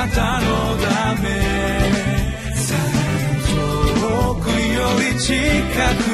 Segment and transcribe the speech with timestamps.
[0.00, 1.28] なたのため。
[4.00, 5.34] 遠くより近
[6.04, 6.09] く。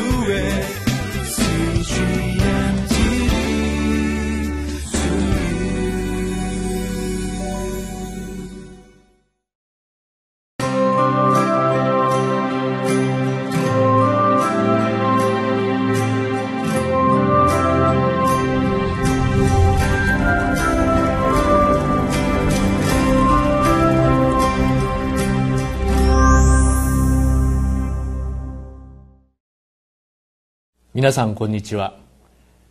[30.97, 31.99] 皆さんこんにちは。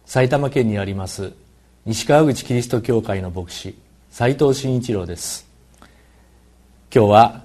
[0.08, 1.34] 埼玉県にあります
[1.86, 3.78] 西川口キリスト教会の牧師
[4.10, 5.48] 斉藤真一郎です。
[6.92, 7.44] 今日は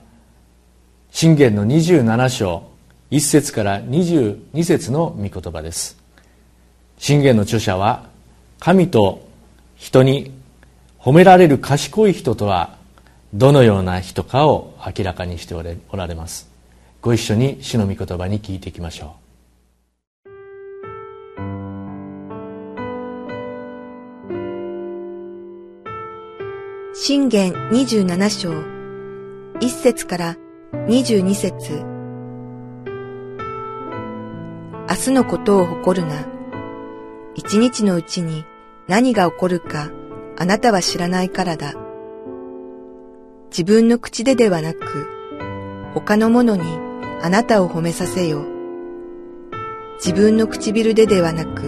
[1.11, 2.63] 信玄の27章
[3.11, 5.99] 1節から22節の御言葉です。
[6.97, 8.07] 信玄の著者は
[8.59, 9.29] 神と
[9.77, 10.33] 人に
[10.99, 12.79] 褒められる賢い人とは
[13.35, 16.51] どのような人かを明らかにしておられます。
[17.03, 19.20] ご一緒に主の御言葉に聞いていきましょう。
[27.11, 28.51] 信玄27章、
[29.59, 30.37] 1節から
[30.87, 31.83] 22節
[34.89, 36.25] 明日のことを誇るな。
[37.35, 38.45] 一日のうちに
[38.87, 39.91] 何が起こるか
[40.39, 41.75] あなたは知らないからだ。
[43.51, 45.09] 自分の口でではなく、
[45.95, 46.63] 他の者に
[47.23, 48.45] あなたを褒めさせよ。
[49.97, 51.65] 自分の唇でではなく、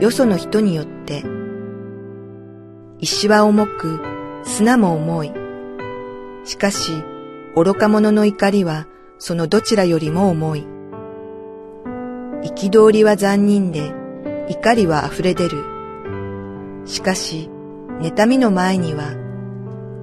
[0.00, 1.24] よその人によって、
[2.98, 5.32] 石は重く、砂も重い。
[6.44, 6.92] しかし、
[7.54, 8.86] 愚か者の怒りは
[9.18, 10.66] そのどちらよりも重い。
[12.42, 13.92] 憤りは残忍で、
[14.48, 15.64] 怒りは溢れ出る。
[16.86, 17.50] しかし、
[18.00, 19.14] 妬みの前には、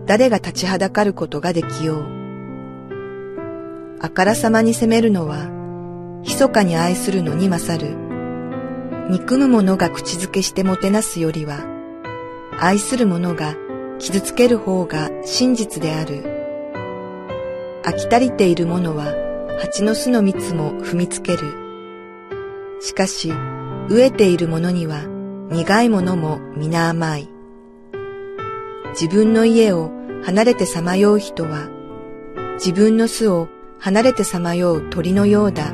[0.05, 2.05] 誰が立ちはだかることができよう。
[3.99, 5.49] あからさまに責めるのは、
[6.23, 7.95] 密かに愛するのに勝る。
[9.09, 11.65] 憎む者が口づけしてもてなすよりは、
[12.59, 13.55] 愛する者が
[13.99, 16.23] 傷つける方が真実である。
[17.83, 19.13] 飽き足りている者は
[19.59, 21.39] 蜂の巣の蜜も踏みつける。
[22.79, 23.31] しかし、
[23.89, 25.03] 飢えている者には
[25.49, 27.29] 苦いものも皆甘い。
[28.89, 29.91] 自分の家を
[30.23, 31.69] 離れてさまよう人は、
[32.55, 33.47] 自分の巣を
[33.79, 35.73] 離れてさまよう鳥のようだ。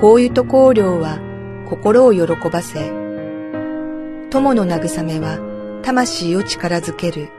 [0.00, 1.18] こういうと香料は
[1.68, 2.90] 心を喜ばせ、
[4.30, 5.47] 友の慰めは
[5.82, 7.30] 魂を力づける。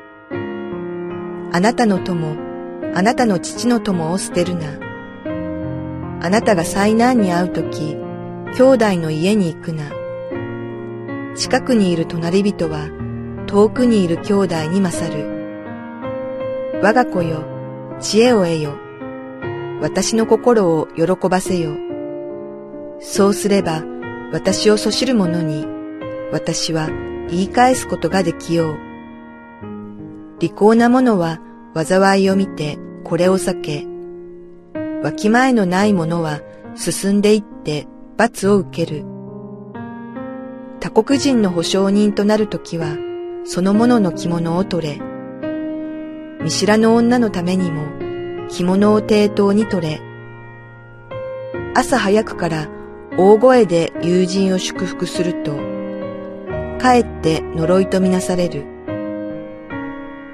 [1.52, 2.38] あなたの友、
[2.96, 4.80] あなたの父の友を捨てるな。
[6.22, 7.96] あなたが災難に遭うとき、
[8.56, 9.92] 兄弟の家に行くな。
[11.36, 12.90] 近くにいる隣人は、
[13.48, 15.40] 遠くにいる兄弟に勝る。
[16.82, 17.44] 我が子よ、
[18.00, 18.74] 知恵を得よ。
[19.82, 21.72] 私の心を喜ばせよ。
[23.00, 23.84] そうすれば、
[24.32, 25.66] 私をそしる者に、
[26.32, 26.90] 私は
[27.32, 28.78] 言い返すことができよう。
[30.40, 31.40] 利口な者は
[31.76, 33.86] 災いを見てこれを避け、
[35.04, 36.42] わきまえのない者は
[36.76, 37.88] 進んでいって
[38.18, 39.06] 罰を受ける。
[40.80, 42.98] 他国人の保証人となるときは、
[43.46, 45.00] その者の着物を取れ。
[46.42, 47.84] 見知らぬ女のためにも、
[48.50, 50.02] 着物を抵当に取れ。
[51.76, 52.68] 朝早くから
[53.18, 55.79] 大声で友人を祝福すると、
[56.80, 58.66] かえって呪いとみなされる。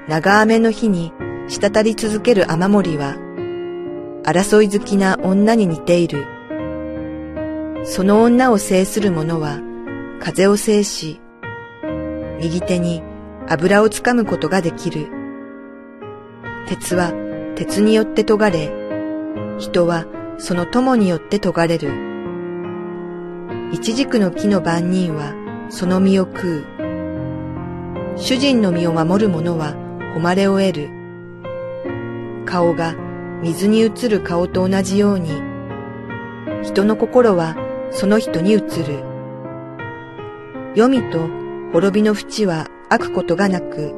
[0.08, 1.12] 長雨の日に
[1.48, 3.16] 滴り続ける雨漏りは、
[4.22, 6.24] 争い好きな女に似ている。
[7.84, 9.60] その女を制する者は、
[10.20, 11.20] 風を制し、
[12.40, 13.02] 右手に
[13.48, 15.08] 油をつかむことができる。
[16.68, 17.12] 鉄は
[17.56, 18.72] 鉄によって研がれ、
[19.58, 20.06] 人は
[20.38, 21.90] その友によって研がれる。
[23.72, 26.64] 一軸の木の番人は、その身を食う。
[28.16, 29.74] 主人の身を守る者は
[30.14, 30.90] 誉れを得る。
[32.46, 32.94] 顔が
[33.42, 35.30] 水に映る顔と同じように、
[36.62, 37.56] 人の心は
[37.90, 39.04] その人に映る。
[40.74, 41.28] 黄泉と
[41.72, 43.94] 滅びの淵は開くことがなく、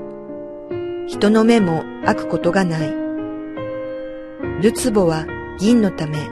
[1.07, 2.93] 人の目も開くことがない。
[4.63, 5.27] るつぼは
[5.59, 6.29] 銀のため、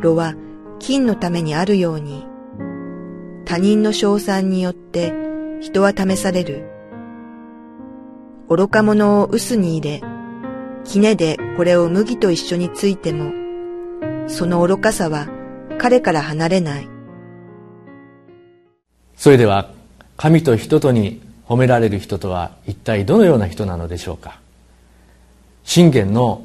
[0.00, 0.34] 炉は
[0.78, 2.26] 金のためにあるように、
[3.50, 5.12] 他人の称賛によって
[5.60, 6.70] 人は試される。
[8.48, 10.02] 愚か者を臼に入れ、
[10.84, 13.32] 杵でこれを麦と一緒についても、
[14.28, 15.26] その愚かさは
[15.80, 16.88] 彼から離れない。
[19.16, 19.72] それでは、
[20.16, 24.38] 神と人とに褒められる人とは一体どのような人なのでしょうか。
[25.64, 26.44] 信玄の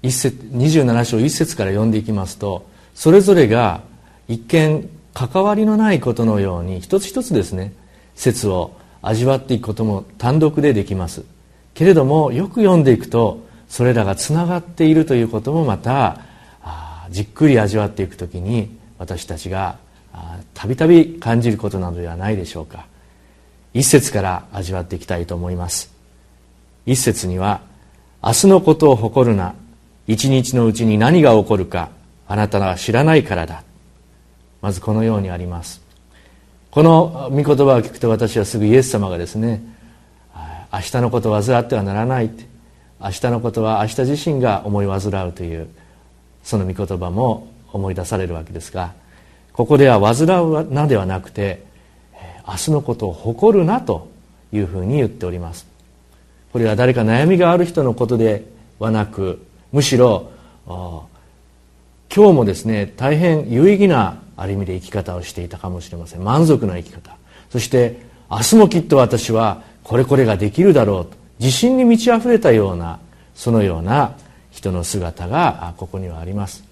[0.00, 3.80] 一節27章1節から読んでいきますとそれぞれが
[4.28, 7.72] 一見関わりのないことのように一つ一つですね
[8.14, 11.24] 説を味わっていくことも単独でできます。
[11.72, 16.20] けれどもよく読んでいくとそれらがつながっているということもまた
[17.08, 19.78] じっくり味わっていくときに私たちが
[20.52, 22.84] たびたび感じることなどではないでしょうか。
[23.72, 25.90] 一節から味わっていきたいと思います。
[26.84, 27.62] 一節には
[28.22, 29.54] 「明日のことを誇るな。
[30.06, 31.88] 一日のうちに何が起こるか
[32.28, 33.62] あなたは知らないからだ」
[34.66, 35.80] まずこのようにあります。
[36.72, 39.62] この御言葉を聞くと私はすぐイエス様がですね
[40.72, 42.30] 明日のことを患ってはならない。
[43.00, 45.68] 明日のことは明日自身が思い患うという
[46.42, 48.92] その御言葉も思い出されるわけですが
[49.52, 51.62] ここでは患うなではなくて
[52.44, 54.08] 明日のことを誇るなと
[54.52, 55.64] いうふうに言っております。
[56.52, 58.44] これは誰か悩みがある人のことで
[58.80, 60.32] はなくむしろ
[60.66, 61.06] 今
[62.10, 66.24] 日もですね大変有意義なある意味で生き方をしていたかもしれません。
[66.24, 67.16] 満足な生き方。
[67.50, 68.00] そして
[68.30, 71.16] 明日もきっと私はこれこれができるだろうと。
[71.38, 72.98] 自信に満ち溢れたような
[73.34, 74.16] そのような
[74.50, 76.64] 人の姿がここにはあります。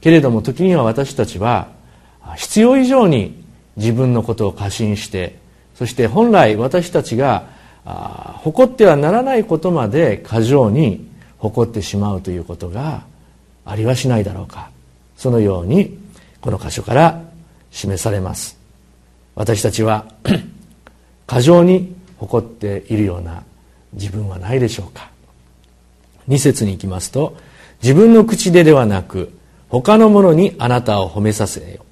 [0.00, 1.68] けれども時には私たちは
[2.36, 3.42] 必要以上に
[3.76, 5.38] 自分のことを過信して
[5.74, 7.46] そして本来私たちが
[7.84, 11.08] 誇ってはならないことまで過剰に
[11.38, 13.04] 誇ってしまうということが
[13.64, 14.70] ありはしないだろうか。
[15.16, 15.98] そのように
[16.40, 17.22] この箇所から
[17.70, 18.58] 示されます。
[19.34, 20.06] 私たちは
[21.26, 23.42] 過剰に誇っているような
[23.92, 25.10] 自分はないでしょうか。
[26.28, 27.36] 2節に行きますと
[27.82, 29.32] 自分の口でではなく
[29.68, 31.84] 他の者にあなたを褒めさせよ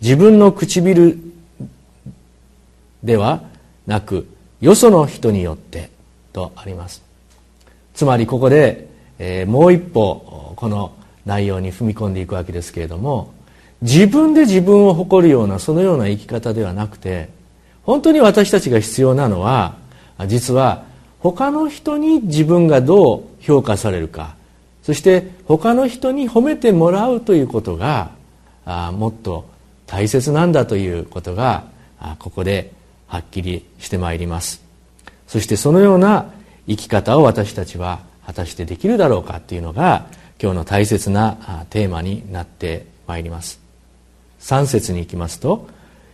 [0.00, 1.18] 自分の唇
[3.02, 3.42] では
[3.86, 4.28] なく
[4.60, 5.90] よその人によって
[6.32, 7.02] とあります。
[7.94, 8.88] つまりここで、
[9.18, 10.94] えー、もう一歩この
[11.26, 13.32] 内容に踏み込んでいくわけですけれども
[13.82, 17.28] 自分で自分を誇るようなそのような生き方ではなくて
[17.82, 19.74] 本当に私たちが必要なのは
[20.28, 20.84] 実は
[21.18, 24.36] 他の人に自分がどう評価されるか
[24.82, 28.12] そして他の人に褒めてもらうということが
[28.92, 29.46] もっと
[29.86, 31.64] 大切なんだということが
[32.18, 32.72] ここで
[33.08, 34.62] はっきりしてまいります。
[35.26, 36.30] そしてそのような
[36.66, 40.06] 生き方を私たちは果たしてできるだろうかというのが
[40.40, 43.61] 今日の大切なテーマになってまいります。
[44.42, 45.66] 3節に行きますと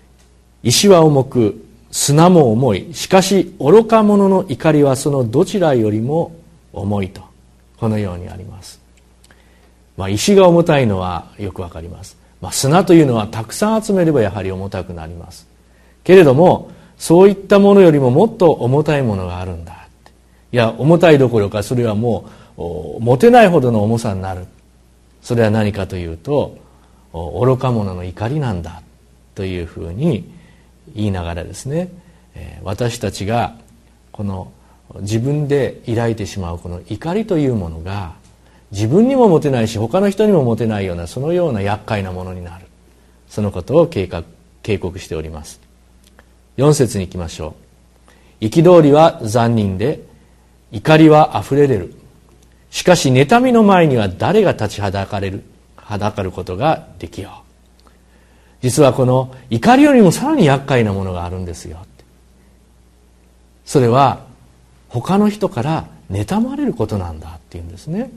[0.63, 2.89] 「石は重く砂も重い。
[2.93, 6.33] しかし愚か者の怒りはそのどちらよりも
[6.73, 7.23] 重い」と
[7.79, 8.81] このようにあります、
[9.97, 15.47] まあ、石が重たいのはよくわかります、まあ、砂というのはたくさん集めればやはり重たくなります。
[16.05, 19.87] けれどもそういったものよりももっと重たいものがあるんだ。
[20.51, 22.25] いや重たいどころかそれはも
[22.57, 24.47] う持てないほどの重さになる。
[25.23, 26.57] それは何かというと
[27.41, 28.82] 愚か者の怒りなんだ
[29.35, 30.31] というふうに
[30.94, 31.91] 言いながらですね
[32.62, 33.56] 私たちが
[34.12, 34.53] この
[35.00, 38.15] 自分で抱いてしまうこの怒りというものが
[38.70, 42.67] 自分にも持てないし他の人にも持てないようなそのような厄介なものになる。
[43.29, 44.25] そのことを計画
[44.62, 45.61] 警告しております。
[46.56, 47.55] 4節に行きましょ
[48.41, 48.44] う。
[48.44, 50.03] 憤りは残忍で
[50.73, 51.94] 怒りはあふれれる。
[52.71, 55.43] しかし妬みの前には誰が立ちはだかれる。
[55.88, 57.42] はだかることができよ
[57.87, 57.90] う。
[58.61, 61.78] 実はこの怒りよりもさらに厄介なものがあるんですよ。
[63.64, 64.26] それは
[64.90, 68.11] 他の人から妬まれることなんだっていうんですね。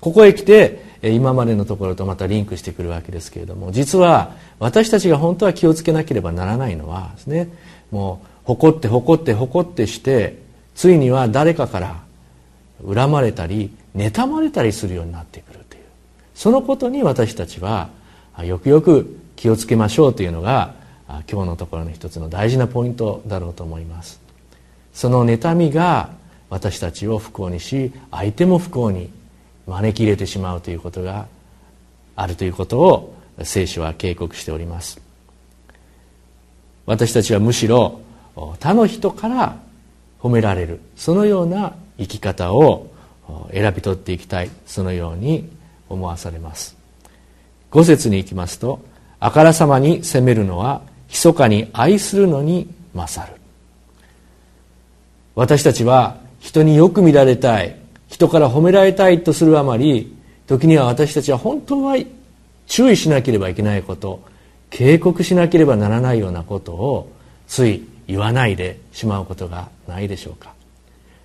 [0.00, 7.48] ここへ来て今までのところとまたリンクしてくるわけですけれども実は私たちが本当は気をつけなければならないのはですね
[7.90, 10.38] もう誇って誇って誇ってして
[10.74, 12.02] ついには誰かから
[12.86, 15.65] 恨まれたり妬まれたりするようになってくる。
[16.36, 17.88] そのことに私たちは
[18.44, 20.74] よくよく気をつけましょうというのが
[21.08, 24.20] 今日のところの一つの大事なポイントだろうと思います。
[24.92, 26.10] その妬みが
[26.50, 29.10] 私たちを不幸にし相手も不幸に
[29.66, 31.26] 招き入れてしまうということが
[32.14, 35.00] あるということを聖書は警告しております。
[36.84, 38.00] 私たちはむしろ
[38.34, 39.56] 他の人から
[40.20, 40.80] 褒められる。
[40.96, 42.88] そのような生き方を
[43.52, 44.50] 選び取っていきたい。
[44.66, 45.48] そのように
[45.88, 46.76] 思わされます。
[47.70, 48.80] 五節に行きますと
[49.20, 53.38] あからさまに責めるのは密かに愛するのに勝る。
[55.34, 57.76] 私たちは人によく見られたい
[58.08, 60.16] 人から褒められたいとするあまり
[60.46, 61.96] 時には私たちは本当は
[62.66, 64.22] 注意しなければいけないこと
[64.70, 67.12] 警告しなければならないようなことを
[67.46, 70.54] つい言わないでしまうことがないでしょうか。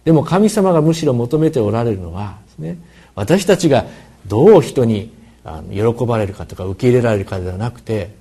[0.04, 2.78] でも神様がむしろ求めておられるのは、ね、
[3.14, 3.86] 私たちが
[4.28, 5.12] どう人に
[5.72, 8.14] 喜ばれるかとか受け入れられるかではなくて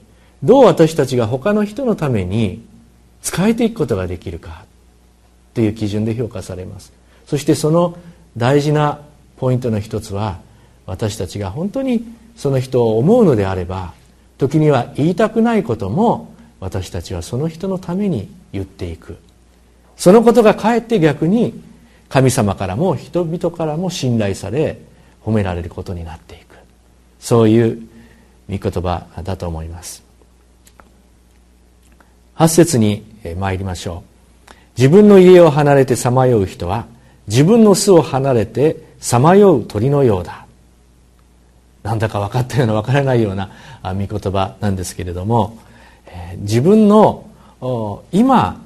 [0.43, 2.65] どう私たちが他の人のために
[3.23, 4.65] 使えていくことができるか
[5.55, 6.93] という基準で評価されます。
[7.27, 7.99] そしてその
[8.37, 9.01] 大事な
[9.37, 10.41] ポイントの一つは
[10.87, 12.05] 私たちが本当に
[12.37, 13.93] その人を思うのであれば
[14.39, 19.19] 時には言いたくないことも私たちはその人のために言っていく。
[19.97, 21.63] そのことがかえって逆に
[22.09, 24.81] 神様からも人々からも信頼され
[25.25, 26.57] 褒められることになっていく。
[27.19, 27.89] そういう
[28.49, 30.03] 御言葉だと思います。
[32.37, 33.05] 8節に
[33.39, 34.03] 参りましょ
[34.49, 34.53] う。
[34.79, 36.87] 自分の家を離れてさまよう人は
[37.27, 40.47] 自分の巣を離れてさまよう鳥のようだ。
[41.83, 43.51] なんだか分かったような分からないような
[43.83, 45.59] 御言葉なんですけれども
[46.39, 47.25] 自分の
[48.13, 48.61] 今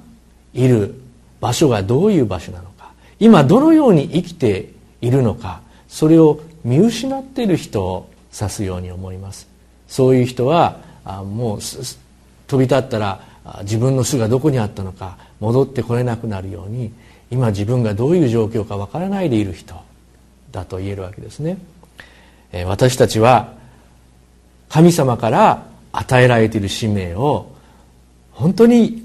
[0.52, 0.94] いる
[1.40, 4.70] 場所がどういう場所なのか今どのように生きて
[5.00, 5.60] いるのか
[5.94, 9.46] それを見失っている人を指すように思います。
[9.86, 11.58] そういう人はもう
[12.48, 13.20] 飛び立ったら
[13.62, 16.92] 自分の巣がどこにあったのか戻ってこれなくなるように
[17.30, 19.76] 今自分がどういう状況かわからないでいる人
[20.50, 21.58] だと言えるわけですね。
[22.66, 23.52] 私たちは
[24.68, 27.52] 神様から与えられている使命を
[28.32, 29.00] 本当に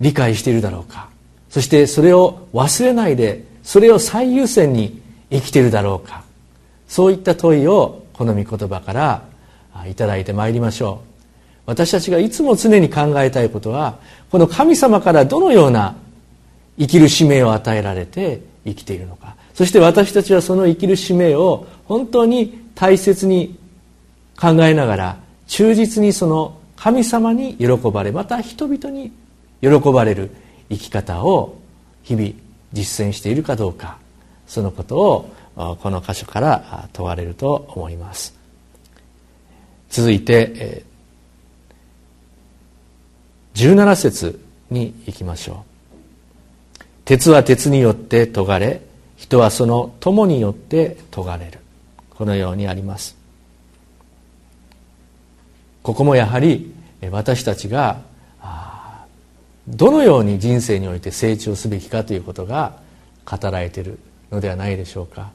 [0.00, 1.08] 理解しているだろうか。
[1.48, 5.00] そしてそれを忘れないでそれを最優先に
[5.30, 6.25] 生きているだろうか。
[6.88, 9.22] そういった問いをこの御言葉から
[9.86, 11.16] いただいてまいりましょう。
[11.66, 13.98] 私たちがいつも常に考えたいことは
[14.30, 15.96] この神様からどのような
[16.78, 19.34] 生きる使命を与えられて生きているのか。
[19.54, 23.58] そして私たちはその生きる使命を本当に大切に
[24.38, 25.16] 考えながら
[25.46, 29.12] 忠実にその神様に喜ばれまた人々に
[29.62, 30.30] 喜ばれる
[30.68, 31.56] 生き方を
[32.02, 32.32] 日々
[32.72, 33.98] 実践しているかどうか
[34.46, 38.36] そのことをこの箇所から問われると思います。
[39.88, 40.84] 続いて
[43.54, 45.64] 17節に行きましょ
[46.78, 46.82] う。
[47.06, 48.82] 鉄は鉄によって研がれ
[49.16, 51.60] 人はその友によって研がれる。
[52.10, 53.16] このようにあります。
[55.82, 56.74] ここもやはり
[57.10, 58.00] 私たちが
[59.68, 62.76] どのように人生において成長すべきかということが
[63.24, 63.98] 語られている
[64.30, 65.30] のではないでしょうか。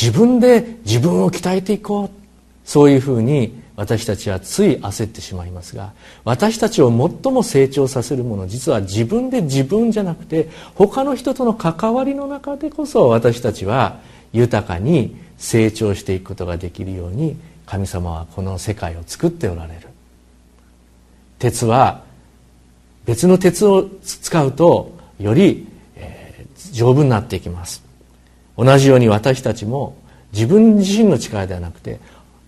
[0.00, 2.26] 自分で自分を鍛えていこう。
[2.66, 5.92] そういうふうに私たちはつい焦ってしまいますが
[6.24, 14.00] 私たちを最も成長させるもの実は自分で自分じゃなくて他の人との関わりの中でこそ私たちは
[14.32, 17.36] 豊かに成長していくことができるように
[17.66, 19.88] 神様はこの世界を作っておられる。
[21.38, 22.02] 鉄は
[23.04, 27.85] 別の鉄を使うとより、えー、丈夫になっていきます。
[28.56, 29.96] 同じように私たちも
[30.32, 32.00] 自分自身の力ではなくて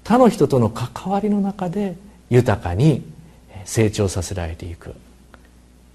[0.04, 1.96] 他の人との関わりの中で
[2.30, 3.02] 豊かに
[3.64, 4.94] 成長させられていく。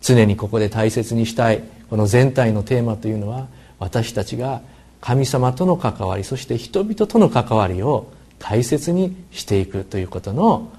[0.03, 3.47] 常にここで大切にしたいこの全体のテーマというのは
[3.79, 4.61] 私たちが
[4.99, 10.69] 神様との関わりそして人々との関わりを大切にしていくということの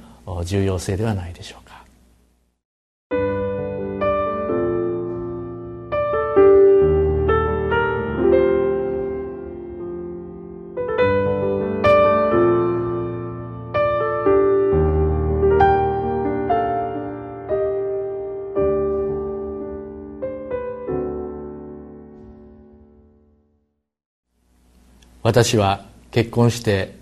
[0.44, 1.63] 重要性ではないでしょうか。
[25.24, 26.94] 私は結婚して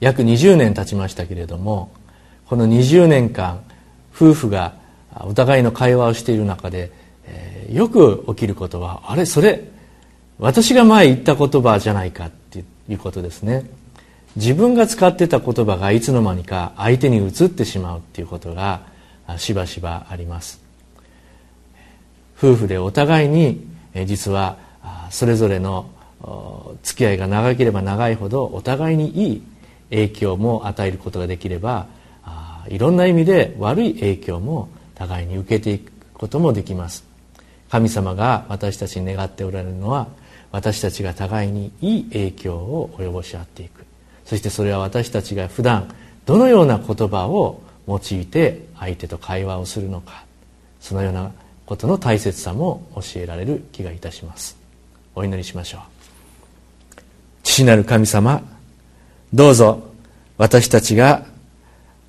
[0.00, 1.92] 約20年経ちましたけれども
[2.46, 3.62] この20年間
[4.14, 4.74] 夫婦が
[5.20, 6.90] お互いの会話をしている中で、
[7.26, 9.68] えー、よく起きることはあれそれ
[10.38, 13.64] 私が前言った言葉じゃないかっていうことですね。
[14.36, 18.82] 自分が使ってた言葉がいつの間にか相手に移ってしまうっていうことが
[19.38, 20.60] しばしばあります。
[22.36, 23.66] 夫婦でお互いに
[24.04, 24.58] 実は
[25.08, 25.88] それぞれの
[26.82, 29.42] 付き合いが長ければ長いほどお互いにいい
[29.90, 31.86] 影響も与えることができれば
[32.68, 37.04] いろんな意味で悪い影響も互いに受けていくこともできます。
[37.68, 40.08] 神様が私たちに願っておられるのは
[40.52, 43.84] 私たちが互いにいい影響を及ぼし合っていく。
[44.24, 45.92] そしてそれは私たちが普段
[46.24, 50.24] どのような言葉を用いて相手と会話をするのか。
[50.80, 51.32] そのような
[51.66, 54.56] ことの大切さも教えられる気がいたします。
[55.14, 55.95] お祈りしましょう。
[57.56, 58.42] 父なる神様
[59.32, 59.88] どうぞ
[60.36, 61.24] 私たちが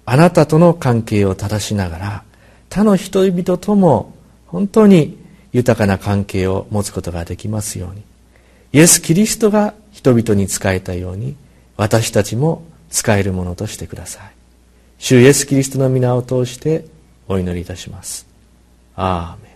[0.06, 2.24] あなたとの関係を正しながら
[2.70, 4.14] 他の人々とも
[4.48, 5.18] 本当に
[5.54, 8.04] 豊かな関係を持つことができますように。
[8.74, 11.38] イエス・キリストが人々に仕えたように
[11.78, 14.32] 私たちも使えるものとしてください。
[15.00, 16.86] 主イエス・キリストの皆を通して
[17.30, 18.28] お祈りいたします。
[18.98, 19.47] アーメン。